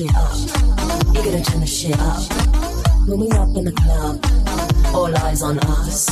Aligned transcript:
Shit 0.00 0.16
up. 0.16 0.36
You 1.14 1.22
gotta 1.24 1.42
turn 1.42 1.60
the 1.60 1.66
shit 1.66 1.98
up. 1.98 2.22
When 3.06 3.20
we 3.20 3.30
up 3.32 3.54
in 3.56 3.64
the 3.64 3.72
club, 3.72 4.24
all 4.94 5.14
eyes 5.18 5.42
on 5.42 5.58
us. 5.58 6.08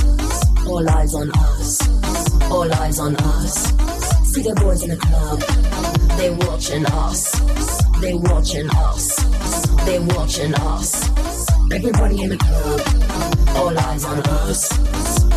All 0.66 0.88
eyes 0.90 1.14
on 1.14 1.30
us. 1.30 1.80
All 2.50 2.72
eyes 2.74 2.98
on 2.98 3.16
us. 3.16 3.54
See 4.30 4.42
the 4.42 4.54
boys 4.60 4.82
in 4.82 4.90
the 4.90 4.96
club, 4.96 5.40
they 6.18 6.30
watching 6.30 6.84
us. 6.86 7.32
They 8.00 8.14
watching 8.14 8.68
us. 8.70 9.16
They 9.86 9.98
watching 10.00 10.54
us. 10.54 11.08
Everybody 11.72 12.22
in 12.22 12.30
the 12.30 12.36
club, 12.36 13.56
all 13.56 13.78
eyes 13.78 14.04
on 14.04 14.18
us. 14.20 14.87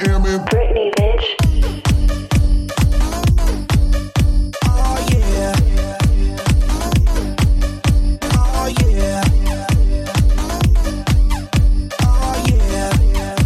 will.i.am 0.00 0.26
in 0.26 0.40
Britney, 0.46 0.90
bitch. 0.94 1.26
Oh 4.64 4.98
yeah. 5.10 5.52
Oh 8.32 8.66
yeah. 8.80 9.22
Oh 12.02 12.36
yeah. 12.48 13.36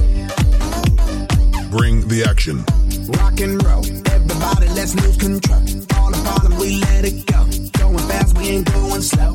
Bring 1.71 2.07
the 2.09 2.25
action. 2.29 2.65
Rock 3.09 3.41
and 3.41 3.63
roll. 3.65 3.85
Everybody, 4.11 4.69
let's 4.71 4.95
lose 4.95 5.17
control. 5.17 5.61
All 5.97 6.11
the 6.11 6.23
bottom, 6.25 6.59
we 6.59 6.81
let 6.81 7.05
it 7.05 7.27
go. 7.27 7.45
Going 7.79 7.99
fast, 8.09 8.37
we 8.39 8.49
ain't 8.49 8.73
going 8.73 9.03
slow. 9.03 9.35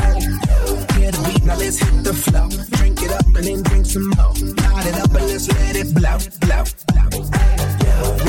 Hey, 0.00 0.20
hear 0.98 1.10
the 1.10 1.22
beat, 1.26 1.44
now 1.44 1.56
let's 1.56 1.78
hit 1.78 2.04
the 2.04 2.12
flow. 2.14 2.48
Drink 2.78 3.02
it 3.02 3.12
up 3.12 3.26
and 3.26 3.44
then 3.44 3.62
drink 3.62 3.86
some 3.86 4.10
more. 4.10 4.31
Light 5.48 5.76
it 5.76 5.86
up 5.86 5.94
and 5.94 6.02
let's 6.02 6.26
it 6.26 6.40
blow, 6.40 6.64
blow. 7.10 7.24
Hey, 7.32 7.56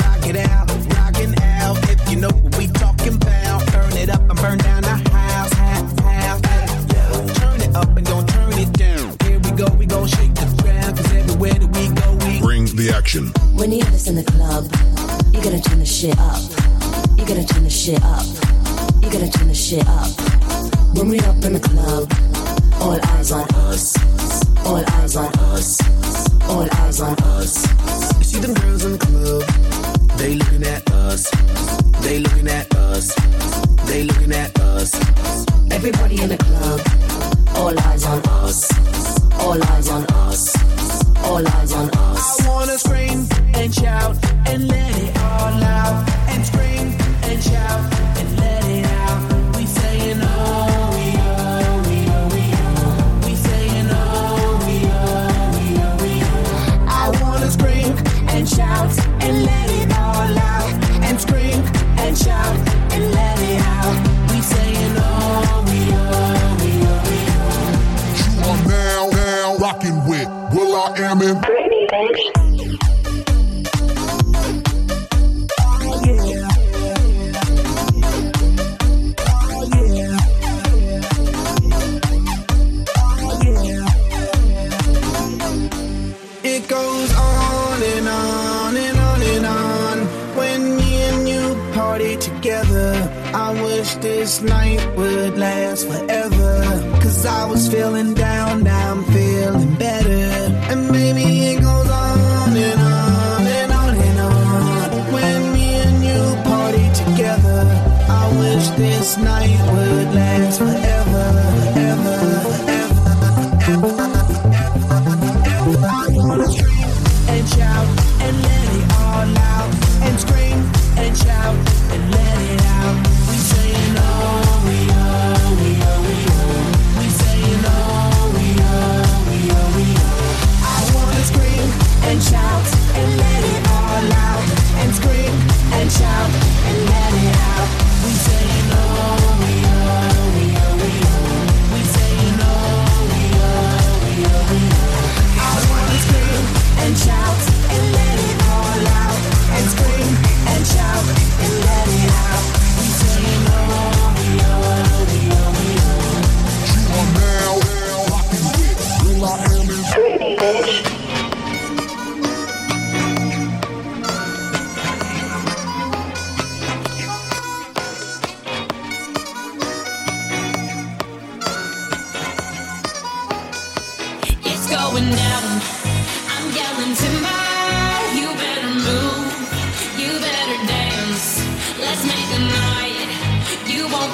rock 0.02 0.26
it 0.26 0.36
out, 0.36 0.68
rockin' 0.96 1.38
out. 1.42 1.78
If 1.90 2.10
you 2.10 2.16
know 2.18 2.28
what 2.28 2.56
we 2.58 2.66
talking 2.66 3.14
about, 3.14 3.66
turn 3.68 3.92
it 3.92 4.10
up 4.10 4.20
and 4.28 4.38
burn 4.40 4.58
down 4.58 4.82
the 4.82 4.96
house, 5.10 5.52
house, 5.52 6.00
house. 6.00 6.40
Hey, 6.44 7.34
turn 7.34 7.60
it 7.60 7.76
up 7.76 7.96
and 7.96 8.06
don't 8.06 8.28
turn 8.28 8.52
it 8.54 8.72
down. 8.72 9.16
Here 9.24 9.38
we 9.38 9.50
go, 9.52 9.66
we 9.78 9.86
gon' 9.86 10.06
shake 10.08 10.34
the 10.34 10.46
ground. 10.62 10.96
Cause 10.96 11.12
everywhere 11.12 11.54
that 11.54 11.70
we 11.76 11.88
go, 12.00 12.26
we 12.26 12.40
Bring 12.40 12.64
the 12.76 12.92
action. 12.96 13.28
When 13.56 13.70
you 13.70 13.82
have 13.84 13.92
this 13.92 14.08
in 14.08 14.16
the 14.16 14.24
club, 14.24 14.64
you 15.32 15.40
gotta 15.42 15.60
turn 15.60 15.78
the 15.78 15.86
shit 15.86 16.18
up. 16.18 16.42
You 17.16 17.24
gotta 17.26 17.44
turn 17.44 17.64
the 17.64 17.70
shit 17.70 18.02
up. 18.02 18.13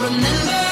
remember 0.00 0.69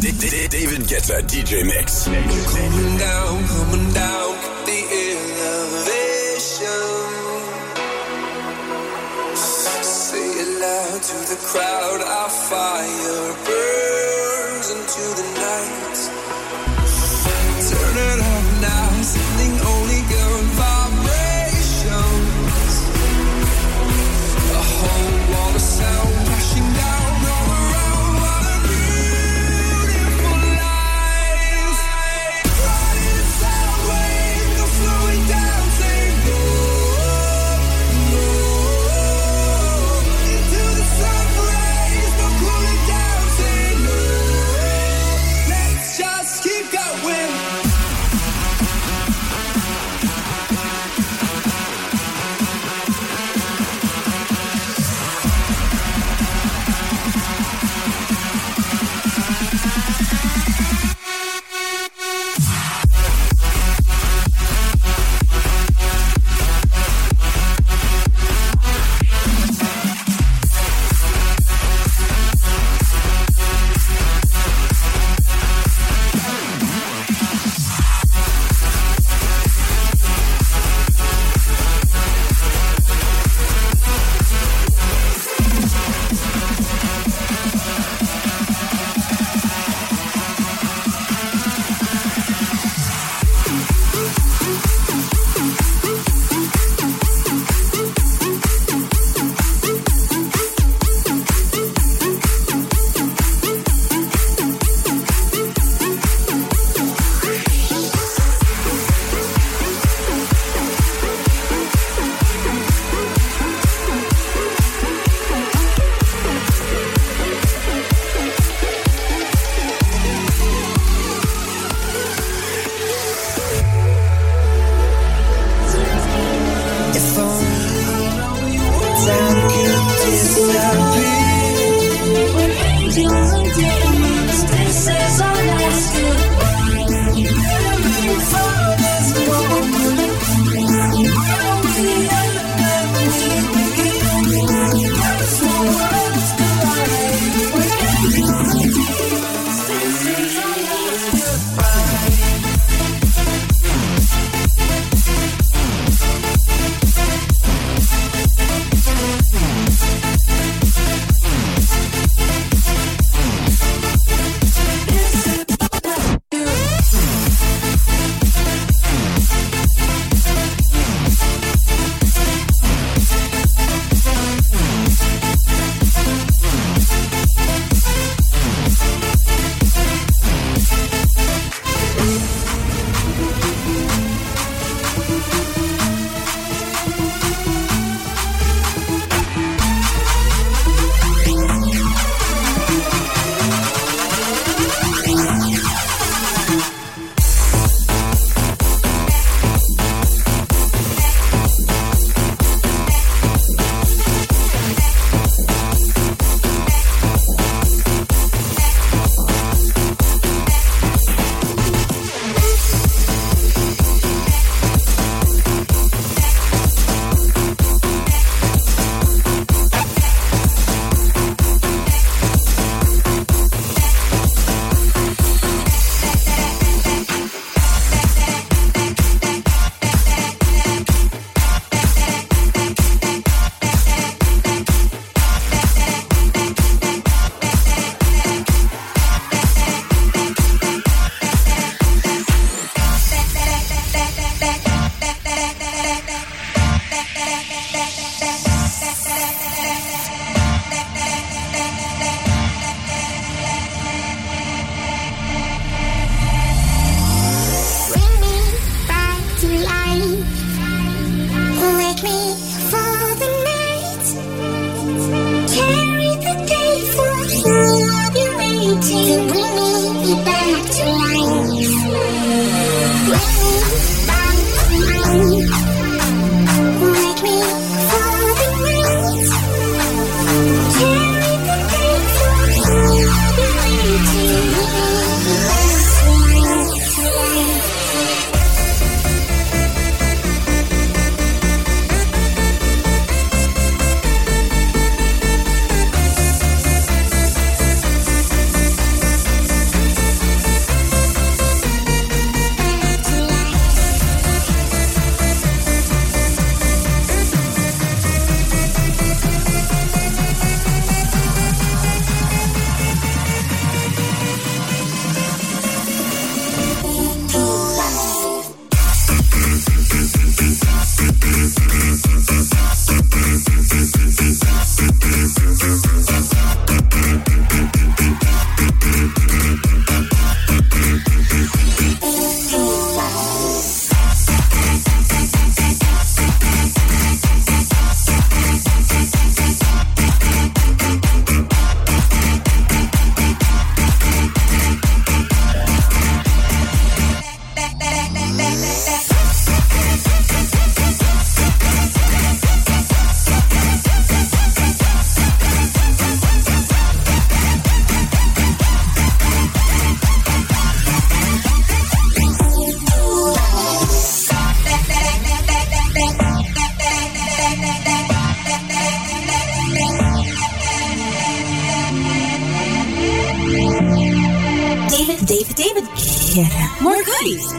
David 0.00 0.88
Guetta 0.88 1.20
DJ 1.28 1.62
mix. 1.66 2.04
Coming 2.06 2.96
down, 2.96 3.46
coming 3.48 3.92
down, 3.92 4.34
the 4.64 4.80
elevation. 5.04 6.40
Say 9.36 10.26
it 10.40 10.50
loud 10.58 11.02
to 11.02 11.16
the 11.28 11.36
crowd, 11.44 12.00
our 12.00 12.30
fire 12.30 13.34
burns 13.44 14.70
into 14.70 15.04
the 15.20 15.26
night. 15.34 15.39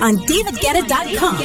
On 0.01 0.17
davidguetta.com. 0.25 1.40